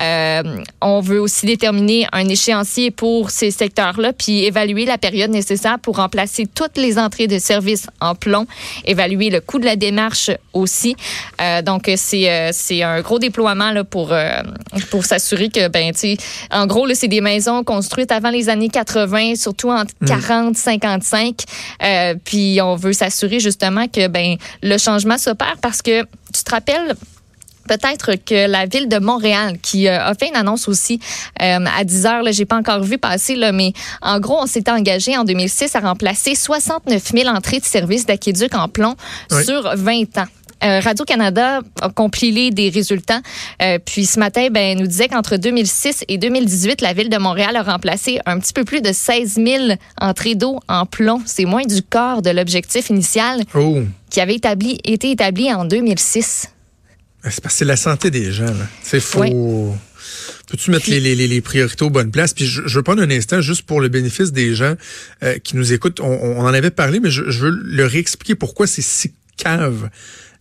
Euh, 0.00 0.42
on 0.80 1.00
veut 1.00 1.20
aussi 1.20 1.46
déterminer 1.46 2.06
un 2.12 2.28
échéancier 2.28 2.90
pour 2.90 3.30
ces 3.30 3.50
secteurs-là, 3.50 4.12
puis 4.12 4.44
évaluer 4.44 4.84
la 4.84 4.98
période 4.98 5.30
nécessaire 5.30 5.78
pour 5.78 5.96
remplacer 5.96 6.46
toutes 6.46 6.76
les 6.76 6.98
entrées 6.98 7.26
de 7.26 7.38
services 7.38 7.86
en 8.00 8.14
plomb, 8.14 8.46
évaluer 8.84 9.30
le 9.30 9.40
coût 9.40 9.58
de 9.58 9.64
la 9.64 9.76
démarche 9.76 10.30
aussi. 10.52 10.96
Euh, 11.40 11.62
donc, 11.62 11.90
c'est 11.96 12.30
euh, 12.30 12.50
c'est 12.52 12.82
un 12.82 13.00
gros 13.00 13.18
déploiement 13.18 13.70
là, 13.70 13.84
pour, 13.84 14.14
pour 14.90 15.04
s'assurer 15.04 15.48
que, 15.48 15.68
ben, 15.68 15.92
en 16.50 16.66
gros, 16.66 16.86
c'est 16.94 17.08
des 17.08 17.20
maisons 17.20 17.64
construites 17.64 17.89
avant 18.10 18.30
les 18.30 18.48
années 18.48 18.68
80, 18.68 19.36
surtout 19.36 19.70
entre 19.70 19.94
40 20.06 20.56
55. 20.56 21.44
Euh, 21.82 22.14
puis 22.24 22.60
on 22.62 22.76
veut 22.76 22.92
s'assurer 22.92 23.40
justement 23.40 23.86
que 23.88 24.08
ben 24.08 24.36
le 24.62 24.78
changement 24.78 25.18
s'opère 25.18 25.56
parce 25.60 25.82
que 25.82 26.02
tu 26.32 26.44
te 26.44 26.50
rappelles 26.50 26.94
peut-être 27.70 28.16
que 28.24 28.48
la 28.48 28.66
ville 28.66 28.88
de 28.88 28.98
Montréal, 28.98 29.58
qui 29.62 29.86
euh, 29.86 30.04
a 30.04 30.14
fait 30.14 30.28
une 30.28 30.36
annonce 30.36 30.66
aussi 30.66 30.98
euh, 31.40 31.58
à 31.78 31.84
10 31.84 32.06
heures, 32.06 32.22
là, 32.22 32.32
j'ai 32.32 32.44
pas 32.44 32.56
encore 32.56 32.82
vu 32.82 32.98
passer, 32.98 33.36
là, 33.36 33.52
mais 33.52 33.72
en 34.02 34.18
gros, 34.18 34.38
on 34.40 34.46
s'était 34.46 34.72
engagé 34.72 35.16
en 35.16 35.22
2006 35.22 35.76
à 35.76 35.80
remplacer 35.80 36.34
69 36.34 37.12
000 37.14 37.28
entrées 37.28 37.60
de 37.60 37.64
services 37.64 38.06
d'aquéduc 38.06 38.54
en 38.56 38.68
plomb 38.68 38.96
sur 39.44 39.70
20 39.76 40.18
ans. 40.18 40.26
Euh, 40.62 40.80
Radio-Canada 40.80 41.60
a 41.80 41.88
compilé 41.90 42.50
des 42.50 42.68
résultats. 42.68 43.20
Euh, 43.62 43.78
puis 43.84 44.04
ce 44.04 44.18
matin, 44.18 44.48
ben, 44.50 44.78
nous 44.78 44.86
disait 44.86 45.08
qu'entre 45.08 45.36
2006 45.36 46.04
et 46.08 46.18
2018, 46.18 46.80
la 46.80 46.92
ville 46.92 47.08
de 47.08 47.18
Montréal 47.18 47.56
a 47.56 47.62
remplacé 47.62 48.18
un 48.26 48.38
petit 48.38 48.52
peu 48.52 48.64
plus 48.64 48.82
de 48.82 48.92
16 48.92 49.34
000 49.34 49.64
entrées 50.00 50.34
d'eau 50.34 50.60
en 50.68 50.86
plomb. 50.86 51.22
C'est 51.24 51.46
moins 51.46 51.64
du 51.64 51.82
quart 51.82 52.22
de 52.22 52.30
l'objectif 52.30 52.90
initial 52.90 53.42
oh. 53.54 53.82
qui 54.10 54.20
avait 54.20 54.36
établi, 54.36 54.78
été 54.84 55.10
établi 55.10 55.52
en 55.52 55.64
2006. 55.64 56.48
C'est 57.22 57.42
parce 57.42 57.54
que 57.54 57.58
c'est 57.58 57.64
la 57.64 57.76
santé 57.76 58.10
des 58.10 58.32
gens. 58.32 58.46
C'est 58.82 59.00
faux. 59.00 59.74
Peux-tu 60.50 60.72
mettre 60.72 60.90
les, 60.90 60.98
les, 60.98 61.14
les, 61.14 61.40
priorités 61.40 61.84
aux 61.84 61.90
bonnes 61.90 62.10
places? 62.10 62.34
Puis 62.34 62.44
je, 62.44 62.62
je 62.66 62.74
veux 62.76 62.82
prendre 62.82 63.02
un 63.02 63.10
instant 63.10 63.40
juste 63.40 63.62
pour 63.62 63.80
le 63.80 63.88
bénéfice 63.88 64.32
des 64.32 64.54
gens 64.54 64.74
euh, 65.22 65.38
qui 65.38 65.56
nous 65.56 65.72
écoutent. 65.72 66.00
On, 66.00 66.08
on, 66.10 66.40
en 66.40 66.52
avait 66.52 66.72
parlé, 66.72 66.98
mais 66.98 67.10
je, 67.10 67.30
je 67.30 67.38
veux 67.38 67.50
leur 67.50 67.94
expliquer 67.94 68.34
pourquoi 68.34 68.66
c'est 68.66 68.82
si 68.82 69.12
cave 69.36 69.88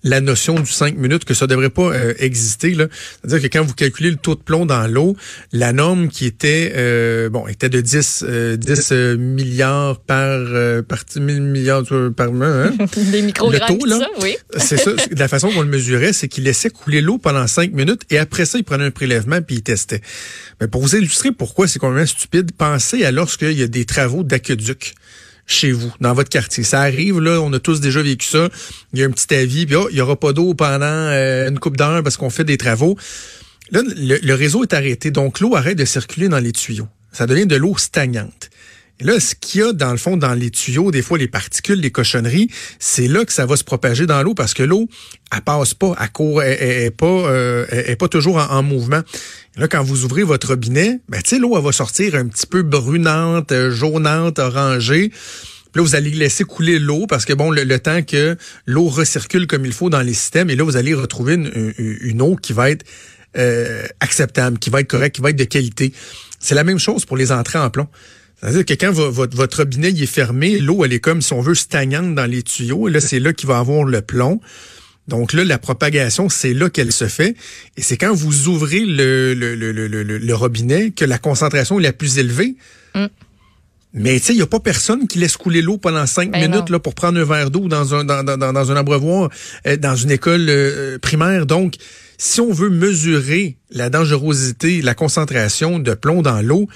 la 0.04 0.22
notion 0.22 0.56
du 0.60 0.72
5 0.72 0.98
minutes, 0.98 1.26
que 1.26 1.34
ça 1.34 1.48
devrait 1.48 1.70
pas 1.70 1.94
euh, 1.94 2.14
exister. 2.20 2.76
C'est-à-dire 2.76 3.42
que 3.42 3.58
quand 3.58 3.64
vous 3.64 3.74
calculez 3.74 4.12
le 4.12 4.16
taux 4.16 4.36
de 4.36 4.42
plomb 4.42 4.66
dans 4.66 4.88
l'eau, 4.88 5.16
la 5.52 5.74
norme 5.74 6.08
qui 6.08 6.26
était 6.26 6.74
euh, 6.76 7.30
bon 7.30 7.48
était 7.48 7.70
de 7.70 7.82
10, 7.82 8.26
10 8.58 8.90
euh, 8.92 9.18
milliards 9.18 10.00
par, 10.00 10.40
par 10.84 11.04
milliards 11.18 11.84
par 12.16 12.32
mois. 12.32 12.48
Hein? 12.48 12.74
Des 13.12 13.22
microgrammes, 13.22 13.60
le 13.70 13.80
taux, 13.80 13.86
là, 13.86 14.08
oui. 14.22 14.38
c'est 14.58 14.78
ça. 14.78 14.92
La 15.12 15.28
façon 15.28 15.50
qu'on 15.50 15.62
le 15.62 15.68
mesurait, 15.68 16.14
c'est 16.14 16.28
qu'il 16.28 16.46
laissait 16.46 16.70
couler 16.70 17.02
l'eau 17.02 17.18
pendant 17.18 17.48
5 17.48 17.74
minutes 17.74 18.04
et 18.10 18.18
après 18.18 18.46
ça, 18.46 18.58
il 18.58 18.64
prenait 18.64 18.86
un 18.86 18.92
prélèvement 18.92 19.42
puis 19.42 19.58
il 19.58 19.64
testait. 19.64 20.02
Mais 20.62 20.68
pour 20.68 20.82
vous 20.82 20.96
illustrer 20.96 21.32
pourquoi 21.32 21.68
c'est 21.68 21.80
complètement 21.80 22.08
stupide, 22.08 22.52
pensez 22.58 23.04
à 23.04 23.12
lorsqu'il 23.12 23.58
y 23.58 23.64
a 23.64 23.68
des 23.68 23.86
travaux 23.86 24.24
d'aqueduc 24.24 24.96
chez 25.50 25.72
vous, 25.72 25.92
dans 26.00 26.14
votre 26.14 26.30
quartier. 26.30 26.64
Ça 26.64 26.82
arrive, 26.82 27.20
là, 27.20 27.42
on 27.42 27.52
a 27.54 27.60
tous 27.60 27.82
déjà 27.82 28.02
vécu 28.02 28.28
ça. 28.28 28.50
Il 28.94 29.00
y 29.00 29.04
a 29.04 29.08
un 29.08 29.12
petit 29.12 29.34
avis, 29.34 29.66
puis 29.66 29.76
oh, 29.76 29.88
il 29.92 29.98
y 29.98 30.02
aura 30.02 30.16
pas 30.16 30.32
d'eau 30.32 30.54
pendant 30.54 30.86
euh, 30.86 31.50
une 31.50 31.60
coupe 31.60 31.76
d'heure 31.76 32.04
parce 32.04 32.18
qu'on 32.18 32.30
fait 32.30 32.44
des 32.44 32.58
travaux. 32.58 32.96
Là, 33.72 33.82
le, 33.84 34.34
réseau 34.34 34.64
est 34.64 34.74
arrêté, 34.74 35.12
donc 35.12 35.40
l'eau 35.40 35.56
arrête 35.56 35.78
de 35.78 35.86
circuler 35.86 36.30
dans 36.30 36.40
les 36.40 36.52
tuyaux. 36.52 36.88
Ça 37.12 37.26
devient 37.26 37.48
de 37.48 37.56
l'eau 37.56 37.78
stagnante. 37.78 38.49
Là, 39.02 39.20
ce 39.20 39.34
qu'il 39.36 39.62
y 39.62 39.64
a 39.64 39.72
dans 39.72 39.92
le 39.92 39.98
fond, 39.98 40.18
dans 40.18 40.34
les 40.34 40.50
tuyaux, 40.50 40.92
des 40.92 41.02
fois 41.02 41.18
les 41.18 41.28
particules, 41.28 41.80
les 41.80 41.92
cochonneries, 41.92 42.50
c'est 42.80 43.08
là 43.08 43.24
que 43.24 43.32
ça 43.32 43.46
va 43.46 43.56
se 43.56 43.64
propager 43.64 44.06
dans 44.06 44.22
l'eau 44.24 44.34
parce 44.34 44.54
que 44.54 44.64
l'eau, 44.64 44.88
elle 45.34 45.42
passe 45.42 45.74
pas, 45.74 45.94
à 45.98 46.08
court, 46.08 46.44
elle, 46.44 46.84
est 46.84 46.92
pas, 46.92 47.06
euh, 47.06 47.66
est 47.70 47.96
pas 47.96 48.10
toujours 48.10 48.38
en, 48.38 48.62
mouvement. 48.62 49.02
là, 49.56 49.68
quand 49.68 49.84
vous 49.84 50.04
ouvrez 50.04 50.24
votre 50.24 50.50
robinet, 50.50 51.00
ben, 51.08 51.22
l'eau, 51.40 51.60
va 51.62 51.72
sortir 51.72 52.16
un 52.16 52.28
petit 52.28 52.46
peu 52.46 52.62
brunante, 52.62 53.52
euh, 53.52 53.72
jaunante, 53.72 54.40
orangée. 54.40 55.12
Là, 55.76 55.82
vous 55.82 55.96
allez 55.96 56.12
laisser 56.12 56.44
couler 56.44 56.80
l'eau 56.80 57.06
parce 57.08 57.26
que 57.26 57.34
bon, 57.34 57.52
le, 57.52 57.80
temps 57.80 58.02
que 58.02 58.36
l'eau 58.66 58.88
recircule 58.88 59.48
comme 59.48 59.66
il 59.66 59.74
faut 59.74 59.90
dans 59.90 60.02
les 60.02 60.14
systèmes, 60.14 60.50
et 60.50 60.56
là, 60.56 60.64
vous 60.64 60.78
allez 60.78 60.94
retrouver 60.94 61.36
une, 61.36 61.74
une 61.78 62.22
eau 62.22 62.36
qui 62.36 62.54
va 62.54 62.72
être 62.72 62.86
euh, 63.38 63.86
acceptable, 64.00 64.58
qui 64.58 64.72
va 64.72 64.82
être 64.82 64.88
correcte, 64.88 65.16
qui 65.16 65.22
va 65.22 65.30
être 65.30 65.36
de 65.36 65.44
qualité. 65.44 65.94
C'est 66.40 66.56
la 66.56 66.64
même 66.64 66.80
chose 66.80 67.06
pour 67.06 67.16
les 67.16 67.32
entrées 67.32 67.60
en 67.60 67.70
plomb. 67.70 67.88
C'est-à-dire 68.42 68.66
que 68.66 68.74
quand 68.74 68.92
votre, 68.92 69.36
votre 69.36 69.58
robinet 69.58 69.90
est 69.90 70.06
fermé, 70.06 70.60
l'eau, 70.60 70.86
elle 70.86 70.94
est 70.94 71.00
comme, 71.00 71.22
si 71.22 71.34
on 71.34 71.42
veut, 71.42 71.56
stagnante 71.56 72.16
dans 72.16 72.26
les 72.26 72.42
tuyaux. 72.42 72.88
Et 72.88 72.92
là, 72.92 73.02
c'est 73.02 73.20
là 73.20 73.34
qu'il 73.34 73.48
va 73.48 73.60
avoir 73.60 73.84
le 73.84 74.02
plomb. 74.02 74.40
Donc 75.08 75.34
là, 75.34 75.44
la 75.44 75.58
propagation, 75.58 76.30
c'est 76.30 76.54
là 76.54 76.70
qu'elle 76.70 76.94
se 76.94 77.08
fait. 77.08 77.36
Et 77.76 77.82
c'est 77.82 77.98
quand 77.98 78.14
vous 78.14 78.48
ouvrez 78.48 78.82
le, 78.82 79.34
le, 79.34 79.56
le, 79.56 79.72
le, 79.72 80.36
robinet 80.36 80.92
que 80.92 81.04
la 81.04 81.18
concentration 81.18 81.80
est 81.80 81.84
la 81.84 81.94
plus 81.94 82.20
élevée. 82.20 82.56
Mm. 82.96 83.06
Mais 83.94 84.20
tu 84.20 84.28
sais, 84.28 84.34
il 84.34 84.38
n'y 84.38 84.44
a 84.44 84.48
pas 84.48 84.60
personne 84.60 85.08
qui 85.08 85.18
laisse 85.18 85.36
couler 85.36 85.64
l'eau 85.64 85.78
pendant 85.78 86.06
cinq 86.06 86.32
Ben 86.32 86.42
minutes 86.42 86.70
non. 86.70 86.74
là, 86.74 86.80
pour 86.80 86.94
prendre 86.94 87.20
un 87.20 87.26
verre 87.26 87.50
d'eau 87.50 87.68
dans 87.68 87.96
un, 87.96 88.06
dans, 88.06 88.24
dans, 88.24 88.54
dans 88.54 88.72
un 88.72 88.76
abreuvoir, 88.76 89.30
euh, 89.66 89.78
dans 89.78 89.96
une 89.96 90.12
école 90.12 90.46
euh, 90.48 91.00
primaire. 91.00 91.48
Donc, 91.48 91.74
si 92.20 92.40
on 92.40 92.54
veut 92.54 92.70
mesurer 92.70 93.58
la 93.72 93.90
dangerosité, 93.90 94.84
la 94.84 94.94
concentration 94.94 95.80
de 95.80 95.94
plomb 95.96 96.22
dans 96.22 96.42
l'eau, 96.42 96.68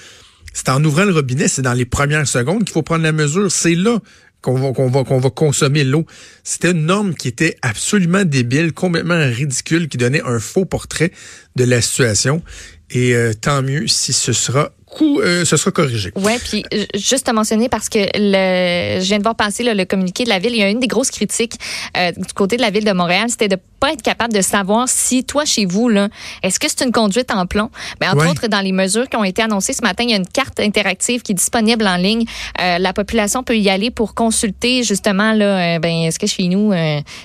c'est 0.53 0.69
en 0.69 0.83
ouvrant 0.83 1.05
le 1.05 1.13
robinet, 1.13 1.47
c'est 1.47 1.61
dans 1.61 1.73
les 1.73 1.85
premières 1.85 2.27
secondes 2.27 2.63
qu'il 2.63 2.73
faut 2.73 2.83
prendre 2.83 3.03
la 3.03 3.11
mesure. 3.11 3.51
C'est 3.51 3.75
là 3.75 3.99
qu'on 4.41 4.89
va, 4.89 5.29
consommer 5.29 5.83
l'eau. 5.83 6.05
C'était 6.43 6.71
une 6.71 6.85
norme 6.85 7.15
qui 7.15 7.29
était 7.29 7.55
absolument 7.61 8.25
débile, 8.25 8.73
complètement 8.73 9.17
ridicule, 9.17 9.87
qui 9.87 9.97
donnait 9.97 10.21
un 10.21 10.39
faux 10.39 10.65
portrait 10.65 11.11
de 11.55 11.63
la 11.63 11.81
situation. 11.81 12.43
Et 12.89 13.15
euh, 13.15 13.33
tant 13.33 13.63
mieux 13.63 13.87
si 13.87 14.11
ce 14.11 14.33
sera 14.33 14.71
coup, 14.93 15.19
euh, 15.19 15.43
ce 15.45 15.57
sera 15.57 15.71
corrigé. 15.71 16.11
Ouais, 16.15 16.37
puis 16.39 16.63
euh, 16.73 16.85
juste 16.95 17.27
à 17.27 17.33
mentionner 17.33 17.67
parce 17.69 17.89
que 17.89 17.99
le, 18.15 19.01
je 19.01 19.05
viens 19.05 19.17
de 19.17 19.23
voir 19.23 19.35
passer 19.35 19.63
là, 19.63 19.73
le 19.73 19.85
communiqué 19.85 20.23
de 20.23 20.29
la 20.29 20.39
ville. 20.39 20.51
Il 20.53 20.59
y 20.59 20.63
a 20.63 20.69
une 20.69 20.79
des 20.79 20.87
grosses 20.87 21.11
critiques 21.11 21.55
euh, 21.97 22.11
du 22.11 22.33
côté 22.33 22.57
de 22.57 22.61
la 22.61 22.69
ville 22.69 22.85
de 22.85 22.91
Montréal, 22.93 23.25
c'était 23.29 23.47
de 23.47 23.57
pas 23.79 23.91
être 23.91 24.01
capable 24.01 24.31
de 24.33 24.41
savoir 24.41 24.87
si 24.87 25.25
toi 25.25 25.43
chez 25.45 25.65
vous 25.65 25.89
là, 25.89 26.07
est-ce 26.41 26.57
que 26.59 26.67
c'est 26.69 26.85
une 26.85 26.91
conduite 26.93 27.31
en 27.31 27.45
plomb? 27.45 27.69
Mais 27.99 28.07
entre 28.07 28.23
Ouais. 28.23 28.29
autres, 28.29 28.47
dans 28.47 28.61
les 28.61 28.71
mesures 28.71 29.09
qui 29.09 29.17
ont 29.17 29.23
été 29.25 29.41
annoncées 29.41 29.73
ce 29.73 29.81
matin, 29.81 30.03
il 30.05 30.11
y 30.11 30.13
a 30.13 30.17
une 30.17 30.27
carte 30.27 30.59
interactive 30.61 31.21
qui 31.21 31.33
est 31.33 31.35
disponible 31.35 31.85
en 31.85 31.97
ligne. 31.97 32.23
Euh, 32.61 32.77
la 32.77 32.93
population 32.93 33.43
peut 33.43 33.57
y 33.57 33.69
aller 33.69 33.91
pour 33.91 34.13
consulter 34.15 34.83
justement 34.83 35.33
là, 35.33 35.79
ben 35.79 36.03
est-ce 36.05 36.17
que 36.19 36.27
chez 36.27 36.47
nous 36.47 36.71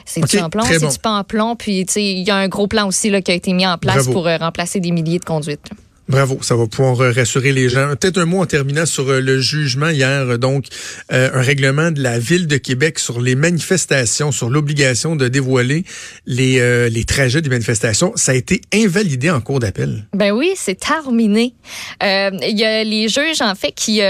c'est 0.04 0.20
du 0.20 0.36
Ok, 0.38 0.42
en 0.42 0.50
plomb, 0.50 0.64
c'est 0.66 0.80
bon. 0.80 0.88
du 0.90 0.98
pas 0.98 1.10
en 1.12 1.24
plomb? 1.24 1.54
Puis 1.56 1.86
tu 1.86 1.92
sais, 1.92 2.04
il 2.04 2.26
y 2.26 2.30
a 2.30 2.36
un 2.36 2.48
gros 2.48 2.66
plan 2.66 2.88
aussi 2.88 3.10
là 3.10 3.22
qui 3.22 3.30
a 3.30 3.34
été 3.34 3.52
mis 3.52 3.66
en 3.66 3.78
place 3.78 4.06
Bravo. 4.08 4.12
pour 4.12 4.24
remplacer 4.26 4.80
des 4.80 4.90
milliers 4.90 5.18
de 5.20 5.24
conduites. 5.24 5.68
Bravo, 6.08 6.38
ça 6.40 6.56
va 6.56 6.66
pouvoir 6.66 7.00
euh, 7.02 7.12
rassurer 7.12 7.52
les 7.52 7.68
gens. 7.68 7.94
Peut-être 7.94 8.16
un 8.16 8.24
mot 8.24 8.40
en 8.40 8.46
terminant 8.46 8.86
sur 8.86 9.10
euh, 9.10 9.20
le 9.20 9.40
jugement 9.40 9.90
hier, 9.90 10.22
euh, 10.22 10.38
donc 10.38 10.64
un 11.10 11.42
règlement 11.42 11.90
de 11.90 12.02
la 12.02 12.18
ville 12.18 12.46
de 12.46 12.56
Québec 12.56 12.98
sur 12.98 13.20
les 13.20 13.34
manifestations, 13.34 14.32
sur 14.32 14.48
l'obligation 14.48 15.16
de 15.16 15.28
dévoiler 15.28 15.84
les, 16.26 17.04
trajets 17.06 17.42
des 17.42 17.50
manifestations. 17.50 18.12
Ça 18.16 18.32
a 18.32 18.34
été 18.34 18.60
invalidé 18.72 19.30
en 19.30 19.40
cours 19.40 19.60
d'appel. 19.60 20.06
Ben 20.14 20.32
oui, 20.32 20.52
c'est 20.56 20.78
terminé. 20.78 21.54
Il 22.02 22.58
y 22.58 22.64
a 22.64 22.84
les 22.84 23.08
juges 23.08 23.40
en 23.40 23.54
fait 23.54 23.72
qui 23.72 24.00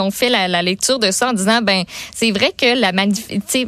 ont 0.00 0.10
fait 0.10 0.28
la, 0.28 0.62
lecture 0.62 0.98
de 0.98 1.10
ça 1.10 1.30
en 1.30 1.32
disant 1.32 1.60
ben 1.62 1.84
c'est 2.14 2.30
vrai 2.30 2.52
que 2.56 2.78
la 2.78 2.92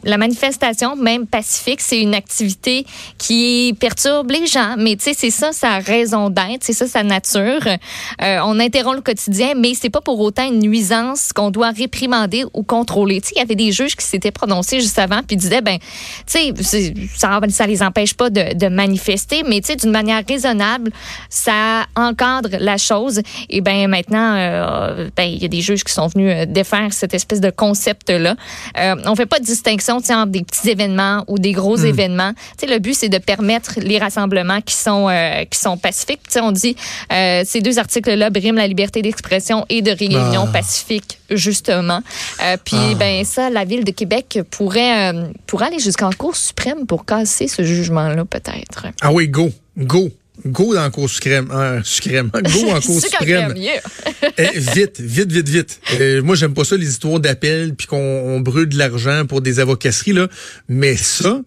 la 0.04 0.18
manifestation 0.18 0.96
même 0.96 1.26
pacifique 1.26 1.80
c'est 1.80 2.00
une 2.00 2.14
activité 2.14 2.84
qui 3.18 3.74
perturbe 3.78 4.30
les 4.30 4.46
gens 4.46 4.76
mais 4.78 4.96
tu 4.96 5.04
sais 5.04 5.14
c'est 5.16 5.30
ça 5.30 5.52
sa 5.52 5.78
raison 5.78 6.30
d'être, 6.30 6.62
c'est 6.62 6.72
ça 6.72 6.86
sa 6.86 7.02
nature. 7.02 7.59
Euh, 7.66 8.38
on 8.44 8.58
interrompt 8.60 8.96
le 8.96 9.02
quotidien 9.02 9.52
mais 9.56 9.74
c'est 9.74 9.90
pas 9.90 10.00
pour 10.00 10.18
autant 10.20 10.46
une 10.46 10.58
nuisance 10.60 11.32
qu'on 11.32 11.50
doit 11.50 11.70
réprimander 11.70 12.44
ou 12.54 12.62
contrôler. 12.62 13.20
Il 13.34 13.38
y 13.38 13.40
avait 13.42 13.54
des 13.54 13.72
juges 13.72 13.96
qui 13.96 14.04
s'étaient 14.04 14.30
prononcés 14.30 14.80
juste 14.80 14.98
avant 14.98 15.20
puis 15.26 15.36
disaient 15.36 15.60
ben 15.62 15.78
tu 15.78 15.84
sais 16.26 16.52
c'est- 16.60 16.94
ça 17.16 17.38
ça 17.48 17.66
les 17.66 17.82
empêche 17.82 18.14
pas 18.14 18.30
de, 18.30 18.54
de 18.54 18.68
manifester 18.68 19.42
mais 19.46 19.60
tu 19.60 19.68
sais 19.68 19.76
d'une 19.76 19.90
manière 19.90 20.22
raisonnable 20.28 20.90
ça 21.28 21.86
encadre 21.96 22.50
la 22.58 22.76
chose. 22.78 23.20
Et 23.48 23.60
ben 23.60 23.88
maintenant, 23.88 24.34
euh, 24.36 25.08
ben 25.16 25.24
il 25.24 25.38
y 25.40 25.44
a 25.44 25.48
des 25.48 25.60
juges 25.60 25.84
qui 25.84 25.92
sont 25.92 26.06
venus 26.08 26.32
euh, 26.34 26.46
défaire 26.46 26.92
cette 26.92 27.14
espèce 27.14 27.40
de 27.40 27.50
concept 27.50 28.10
là. 28.10 28.34
Euh, 28.78 28.96
on 29.06 29.14
fait 29.14 29.26
pas 29.26 29.38
de 29.38 29.44
distinction 29.44 29.96
entre 29.96 30.26
des 30.26 30.42
petits 30.42 30.68
événements 30.70 31.24
ou 31.28 31.38
des 31.38 31.52
gros 31.52 31.76
événements. 31.76 32.32
Tu 32.58 32.66
sais, 32.66 32.72
le 32.72 32.78
but 32.78 32.94
c'est 32.94 33.08
de 33.08 33.18
permettre 33.18 33.74
les 33.80 33.98
rassemblements 33.98 34.60
qui 34.60 34.74
sont 34.74 35.08
euh, 35.08 35.44
qui 35.44 35.58
sont 35.58 35.76
pacifiques. 35.76 36.20
Tu 36.26 36.32
sais, 36.32 36.40
on 36.40 36.52
dit 36.52 36.76
euh, 37.12 37.42
ces 37.50 37.60
deux 37.60 37.78
articles 37.78 38.12
là 38.14 38.30
briment 38.30 38.56
la 38.56 38.66
liberté 38.68 39.02
d'expression 39.02 39.66
et 39.68 39.82
de 39.82 39.90
réunion 39.90 40.44
Ah. 40.48 40.52
pacifique 40.52 41.18
justement. 41.30 42.00
Euh, 42.42 42.56
puis 42.64 42.76
Ah. 42.76 42.94
ben 42.98 43.24
ça, 43.24 43.50
la 43.50 43.64
ville 43.64 43.84
de 43.84 43.90
Québec 43.90 44.38
pourrait 44.50 45.12
euh, 45.12 45.26
pourrait 45.46 45.66
aller 45.66 45.78
jusqu'en 45.80 46.10
Cour 46.12 46.36
suprême 46.36 46.86
pour 46.86 47.04
casser 47.04 47.48
ce 47.48 47.62
jugement 47.62 48.08
là 48.08 48.24
peut-être. 48.24 48.86
Ah 49.00 49.12
oui, 49.12 49.28
go, 49.28 49.50
go. 49.76 50.10
Go 50.46 50.74
dans 50.74 50.80
la 50.82 50.88
cour 50.88 51.10
suprême. 51.10 51.48
Ah, 51.52 51.80
suprême. 51.84 52.30
Go 52.32 52.70
en 52.70 52.80
cour 52.86 52.98
suprême. 53.00 53.52
Eh, 54.38 54.58
vite, 54.58 54.98
vite, 54.98 55.30
vite, 55.30 55.48
vite. 55.48 55.80
Euh, 56.00 56.22
moi, 56.22 56.34
j'aime 56.34 56.54
pas 56.54 56.64
ça, 56.64 56.76
les 56.78 56.88
histoires 56.88 57.20
d'appel, 57.20 57.74
puis 57.74 57.86
qu'on 57.86 57.98
on 57.98 58.40
brûle 58.40 58.68
de 58.70 58.78
l'argent 58.78 59.26
pour 59.26 59.42
des 59.42 59.60
avocasseries, 59.60 60.14
là. 60.14 60.28
Mais 60.68 60.96
ça, 60.96 61.40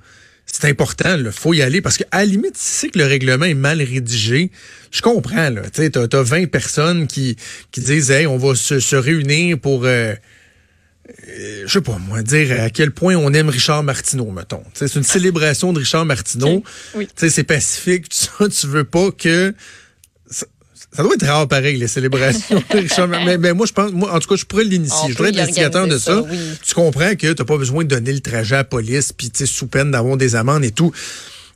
c'est 0.45 0.65
important, 0.69 1.17
il 1.17 1.31
faut 1.31 1.53
y 1.53 1.61
aller. 1.61 1.81
Parce 1.81 1.97
qu'à 1.97 2.05
la 2.13 2.25
limite, 2.25 2.57
si 2.57 2.73
c'est 2.73 2.89
que 2.89 2.99
le 2.99 3.05
règlement 3.05 3.45
est 3.45 3.53
mal 3.53 3.81
rédigé, 3.81 4.51
je 4.91 5.01
comprends, 5.01 5.49
là. 5.49 5.61
Tu 5.63 5.81
sais, 5.81 5.89
t'as, 5.89 6.07
t'as 6.07 6.21
20 6.21 6.47
personnes 6.51 7.07
qui, 7.07 7.35
qui 7.71 7.81
disent, 7.81 8.11
hey, 8.11 8.27
on 8.27 8.37
va 8.37 8.55
se, 8.55 8.79
se 8.79 8.95
réunir 8.95 9.57
pour... 9.59 9.85
euh, 9.85 10.13
euh, 11.27 11.63
je 11.65 11.71
sais 11.71 11.81
pas 11.81 11.97
moi, 11.97 12.21
dire 12.21 12.61
à 12.61 12.69
quel 12.69 12.91
point 12.91 13.15
on 13.15 13.33
aime 13.33 13.49
Richard 13.49 13.83
Martineau, 13.83 14.31
mettons. 14.31 14.63
Tu 14.73 14.87
C'est 14.87 14.95
une 14.95 15.03
célébration 15.03 15.73
de 15.73 15.79
Richard 15.79 16.05
Martineau. 16.05 16.63
Oui. 16.95 17.07
Tu 17.07 17.13
sais, 17.17 17.29
C'est 17.29 17.43
pacifique, 17.43 18.05
ça, 18.11 18.47
tu 18.49 18.67
veux 18.67 18.85
pas 18.85 19.11
que... 19.11 19.53
Ça, 20.95 21.03
doit 21.03 21.13
être 21.15 21.25
rare 21.25 21.47
pareil, 21.47 21.77
les 21.77 21.87
célébrations 21.87 22.63
mais, 23.25 23.37
mais 23.37 23.53
moi, 23.53 23.65
je 23.65 23.73
pense, 23.73 23.91
moi, 23.91 24.13
en 24.13 24.19
tout 24.19 24.29
cas, 24.29 24.35
je 24.35 24.45
pourrais 24.45 24.63
l'initier. 24.63 24.95
Je 25.09 25.15
peut 25.15 25.23
voudrais 25.23 25.29
être 25.29 25.35
l'instigateur 25.47 25.87
de 25.87 25.97
ça. 25.97 26.13
ça, 26.15 26.21
oui. 26.29 26.37
Tu 26.65 26.73
comprends 26.75 27.15
que 27.15 27.33
t'as 27.33 27.43
pas 27.45 27.57
besoin 27.57 27.83
de 27.83 27.89
donner 27.89 28.13
le 28.13 28.19
trajet 28.19 28.55
à 28.55 28.59
la 28.59 28.63
police, 28.63 29.11
puis 29.13 29.29
tu 29.29 29.39
sais, 29.39 29.45
sous 29.45 29.67
peine 29.67 29.91
d'avoir 29.91 30.17
des 30.17 30.35
amendes 30.35 30.63
et 30.63 30.71
tout. 30.71 30.91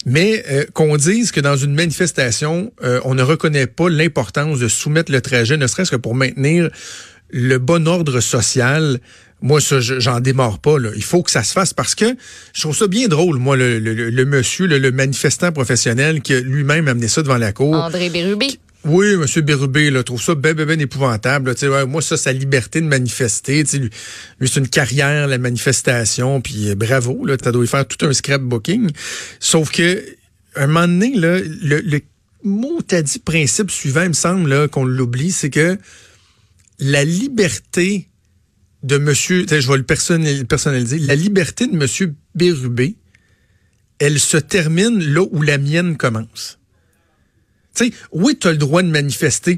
Mais 0.06 0.44
euh, 0.50 0.66
qu'on 0.74 0.96
dise 0.98 1.32
que 1.32 1.40
dans 1.42 1.58
une 1.58 1.74
manifestation, 1.74 2.72
euh, 2.84 3.00
on 3.04 3.14
ne 3.16 3.24
reconnaît 3.24 3.68
pas 3.68 3.90
l'importance 3.90 4.60
de 4.60 4.68
soumettre 4.68 5.12
le 5.12 5.22
trajet, 5.22 5.58
ne 5.58 5.68
serait-ce 5.68 5.92
que 5.92 5.96
pour 5.98 6.16
maintenir 6.16 6.70
le 7.30 7.58
bon 7.58 7.88
ordre 7.88 8.22
social, 8.22 9.00
moi, 9.42 9.60
ça, 9.60 9.80
je- 9.82 10.00
j'en 10.00 10.20
démarre 10.22 10.60
pas. 10.60 10.80
Là. 10.80 10.90
Il 10.96 11.04
faut 11.04 11.22
que 11.24 11.30
ça 11.32 11.44
se 11.44 11.52
fasse 11.52 11.74
parce 11.74 11.94
que 11.94 12.06
je 12.54 12.62
trouve 12.62 12.76
ça 12.76 12.88
bien 12.88 13.08
drôle, 13.08 13.38
moi, 13.38 13.58
le, 13.58 13.80
le- 13.80 13.94
le- 13.94 14.10
le 14.10 14.26
monsieur, 14.26 14.66
le, 14.66 14.78
le 14.80 14.92
manifestant 14.92 15.52
professionnel 15.52 16.22
qui 16.22 16.34
a 16.34 16.40
lui-même 16.40 16.88
amené 16.88 17.08
ça 17.08 17.22
devant 17.22 17.38
la 17.38 17.52
cour. 17.52 17.76
André 17.76 18.10
Bérubé. 18.10 18.48
Oui, 18.86 19.14
M. 19.14 19.26
Bérubé, 19.42 19.90
là, 19.90 20.04
trouve 20.04 20.22
ça 20.22 20.36
ben, 20.36 20.54
ben, 20.54 20.66
ben 20.66 20.80
épouvantable. 20.80 21.54
ouais, 21.62 21.86
moi, 21.86 22.02
ça, 22.02 22.16
sa 22.16 22.32
liberté 22.32 22.80
de 22.80 22.88
manifester. 22.88 23.64
Lui, 23.74 23.90
c'est 24.48 24.60
une 24.60 24.70
carrière, 24.70 25.28
la 25.28 25.38
manifestation, 25.38 26.40
puis 26.42 26.70
euh, 26.70 26.76
bravo, 26.76 27.26
là, 27.26 27.38
doit 27.38 27.64
y 27.64 27.68
faire 27.68 27.88
tout 27.88 28.06
un 28.06 28.14
scrapbooking. 28.14 28.92
Sauf 29.40 29.72
que, 29.72 30.06
un 30.56 30.68
moment 30.68 30.88
donné, 30.88 31.14
le, 31.16 32.02
mot 32.44 32.82
t'as 32.82 33.02
dit 33.02 33.20
principe 33.20 33.72
suivant, 33.72 34.04
il 34.04 34.10
me 34.10 34.14
semble, 34.14 34.70
qu'on 34.70 34.86
l'oublie, 34.86 35.32
c'est 35.32 35.50
que 35.50 35.78
la 36.80 37.04
liberté 37.04 38.08
de 38.84 38.98
monsieur, 38.98 39.46
je 39.50 39.70
vais 39.70 39.78
le 39.78 39.84
personnaliser, 39.84 41.00
la 41.00 41.16
liberté 41.16 41.68
de 41.68 41.76
monsieur 41.76 42.14
Bérubé, 42.36 42.96
elle 44.00 44.20
se 44.20 44.38
termine 44.38 45.04
là 45.04 45.26
où 45.32 45.42
la 45.42 45.58
mienne 45.58 45.98
commence. 45.98 46.60
Sais, 47.78 47.92
oui, 48.12 48.36
tu 48.36 48.48
as 48.48 48.52
le 48.52 48.58
droit 48.58 48.82
de 48.82 48.88
manifester. 48.88 49.58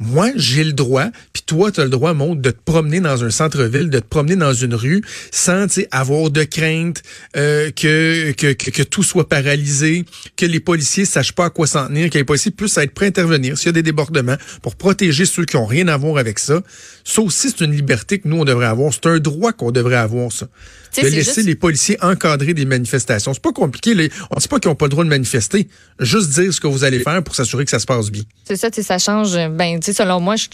Moi, 0.00 0.30
j'ai 0.34 0.64
le 0.64 0.72
droit, 0.72 1.06
puis 1.32 1.42
toi, 1.46 1.70
tu 1.70 1.80
as 1.80 1.84
le 1.84 1.90
droit, 1.90 2.14
Maud, 2.14 2.40
de 2.40 2.50
te 2.50 2.58
promener 2.64 2.98
dans 3.00 3.22
un 3.22 3.30
centre-ville, 3.30 3.90
de 3.90 4.00
te 4.00 4.04
promener 4.06 4.34
dans 4.34 4.52
une 4.52 4.74
rue 4.74 5.02
sans 5.30 5.66
avoir 5.92 6.30
de 6.30 6.42
crainte 6.42 7.02
euh, 7.36 7.70
que, 7.70 8.32
que, 8.32 8.52
que, 8.54 8.70
que 8.70 8.82
tout 8.82 9.04
soit 9.04 9.28
paralysé, 9.28 10.04
que 10.36 10.46
les 10.46 10.58
policiers 10.60 11.04
sachent 11.04 11.32
pas 11.32 11.46
à 11.46 11.50
quoi 11.50 11.66
s'en 11.68 11.86
tenir, 11.86 12.10
que 12.10 12.18
les 12.18 12.24
policiers 12.24 12.50
puissent 12.50 12.76
être 12.76 12.92
prêts 12.92 13.06
à 13.06 13.08
intervenir 13.08 13.56
s'il 13.56 13.66
y 13.66 13.68
a 13.68 13.72
des 13.72 13.82
débordements 13.84 14.36
pour 14.62 14.74
protéger 14.74 15.26
ceux 15.26 15.44
qui 15.44 15.56
ont 15.56 15.66
rien 15.66 15.86
à 15.86 15.96
voir 15.96 16.18
avec 16.18 16.40
ça. 16.40 16.60
Ça 17.04 17.22
aussi, 17.22 17.50
c'est 17.50 17.64
une 17.64 17.72
liberté 17.72 18.18
que 18.18 18.26
nous, 18.26 18.38
on 18.38 18.44
devrait 18.44 18.66
avoir. 18.66 18.92
C'est 18.92 19.06
un 19.06 19.18
droit 19.20 19.52
qu'on 19.52 19.70
devrait 19.70 19.94
avoir, 19.96 20.32
ça. 20.32 20.48
De 20.96 21.08
laisser 21.08 21.34
juste- 21.34 21.46
les 21.48 21.56
policiers 21.56 21.96
encadrer 22.04 22.54
des 22.54 22.64
manifestations. 22.66 23.34
C'est 23.34 23.42
pas 23.42 23.52
compliqué. 23.52 23.94
les- 23.94 24.10
On 24.30 24.36
ne 24.36 24.40
dit 24.40 24.46
pas 24.46 24.60
qu'ils 24.60 24.68
n'ont 24.70 24.76
pas 24.76 24.84
le 24.86 24.90
droit 24.90 25.02
de 25.02 25.08
manifester. 25.08 25.66
Juste 25.98 26.30
dire 26.30 26.54
ce 26.54 26.60
que 26.60 26.68
vous 26.68 26.84
allez 26.84 27.00
faire 27.00 27.20
pour 27.24 27.34
s'assurer 27.34 27.64
que 27.64 27.70
ça 27.72 27.80
se 27.80 27.86
passe 27.86 28.10
bien. 28.12 28.22
C'est 28.44 28.54
ça, 28.56 28.68
ça 28.72 28.98
change. 28.98 29.34
Ben, 29.50 29.80
sais, 29.84 29.92
selon 29.92 30.20
moi, 30.20 30.36
je- 30.36 30.46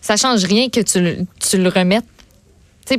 ça 0.00 0.16
change 0.16 0.44
rien 0.44 0.68
que 0.68 0.80
tu, 0.80 1.00
le- 1.00 1.18
tu 1.48 1.58
le 1.58 1.68
remettes. 1.68 2.04
Tu 2.86 2.96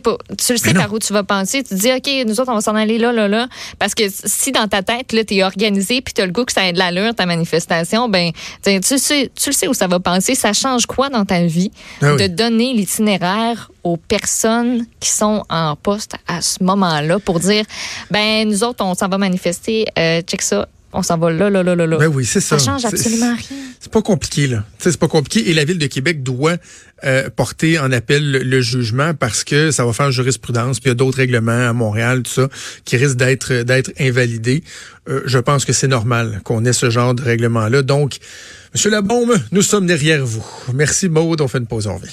le 0.53 0.57
sais 0.59 0.75
par 0.75 0.93
où 0.93 0.99
tu 0.99 1.11
vas 1.13 1.23
penser. 1.23 1.63
Tu 1.63 1.69
te 1.69 1.73
dis, 1.73 1.91
OK, 1.91 2.27
nous 2.27 2.39
autres, 2.39 2.51
on 2.51 2.53
va 2.53 2.61
s'en 2.61 2.75
aller 2.75 2.99
là, 2.99 3.11
là, 3.11 3.27
là. 3.27 3.47
Parce 3.79 3.95
que 3.95 4.03
si 4.07 4.51
dans 4.51 4.67
ta 4.67 4.83
tête, 4.83 5.13
là, 5.13 5.23
t'es 5.23 5.41
organisé 5.43 6.01
puis 6.01 6.13
t'as 6.13 6.27
le 6.27 6.31
goût 6.31 6.45
que 6.45 6.51
ça 6.51 6.67
ait 6.67 6.73
de 6.73 6.77
l'allure, 6.77 7.15
ta 7.15 7.25
manifestation, 7.25 8.07
ben, 8.07 8.31
tu 8.63 8.69
sais, 8.71 8.79
tu 8.81 8.99
sais, 8.99 9.31
tu 9.33 9.49
le 9.49 9.53
sais 9.55 9.67
où 9.67 9.73
ça 9.73 9.87
va 9.87 9.99
penser. 9.99 10.35
Ça 10.35 10.53
change 10.53 10.85
quoi 10.85 11.09
dans 11.09 11.25
ta 11.25 11.41
vie 11.41 11.71
Ah 12.03 12.13
oui. 12.13 12.21
de 12.21 12.27
donner 12.27 12.73
l'itinéraire 12.73 13.71
aux 13.83 13.97
personnes 13.97 14.85
qui 14.99 15.09
sont 15.09 15.43
en 15.49 15.75
poste 15.75 16.13
à 16.27 16.41
ce 16.41 16.63
moment-là 16.63 17.17
pour 17.17 17.39
dire, 17.39 17.65
ben, 18.11 18.47
nous 18.47 18.63
autres, 18.63 18.85
on 18.85 18.93
s'en 18.93 19.07
va 19.07 19.17
manifester, 19.17 19.87
euh, 19.97 20.21
check 20.21 20.43
ça, 20.43 20.67
on 20.91 21.03
s'en 21.03 21.17
va 21.17 21.31
là, 21.31 21.49
là, 21.49 21.61
là, 21.61 21.75
là, 21.75 21.85
là. 21.85 21.97
Ben 21.97 22.07
oui, 22.07 22.25
c'est 22.25 22.41
ça. 22.41 22.57
ça 22.57 22.65
change 22.65 22.85
absolument 22.85 23.35
rien. 23.35 23.57
C'est 23.79 23.91
pas 23.91 24.01
compliqué, 24.01 24.47
là. 24.47 24.63
C'est 24.79 24.97
pas 24.97 25.07
compliqué. 25.07 25.49
Et 25.49 25.53
la 25.53 25.63
Ville 25.63 25.77
de 25.77 25.85
Québec 25.85 26.23
doit 26.23 26.57
euh, 27.03 27.29
porter 27.29 27.77
en 27.79 27.91
appel 27.91 28.31
le, 28.31 28.39
le 28.39 28.61
jugement 28.61 29.13
parce 29.13 29.43
que 29.43 29.71
ça 29.71 29.85
va 29.85 29.93
faire 29.93 30.11
jurisprudence. 30.11 30.79
Puis 30.79 30.87
il 30.87 30.91
y 30.91 30.91
a 30.91 30.95
d'autres 30.95 31.17
règlements 31.17 31.69
à 31.69 31.73
Montréal, 31.73 32.23
tout 32.23 32.31
ça, 32.31 32.49
qui 32.85 32.97
risquent 32.97 33.17
d'être 33.17 33.53
d'être 33.61 33.91
invalidés. 33.99 34.63
Euh, 35.07 35.21
je 35.25 35.37
pense 35.37 35.65
que 35.65 35.73
c'est 35.73 35.87
normal 35.87 36.41
qu'on 36.43 36.65
ait 36.65 36.73
ce 36.73 36.89
genre 36.89 37.13
de 37.13 37.21
règlement-là. 37.21 37.83
Donc, 37.83 38.17
Monsieur 38.73 38.89
Labombe, 38.91 39.35
nous 39.51 39.63
sommes 39.63 39.87
derrière 39.87 40.25
vous. 40.25 40.45
Merci, 40.73 41.09
Maude. 41.09 41.41
On 41.41 41.47
fait 41.47 41.57
une 41.57 41.67
pause, 41.67 41.87
on 41.87 41.97
revient. 41.97 42.09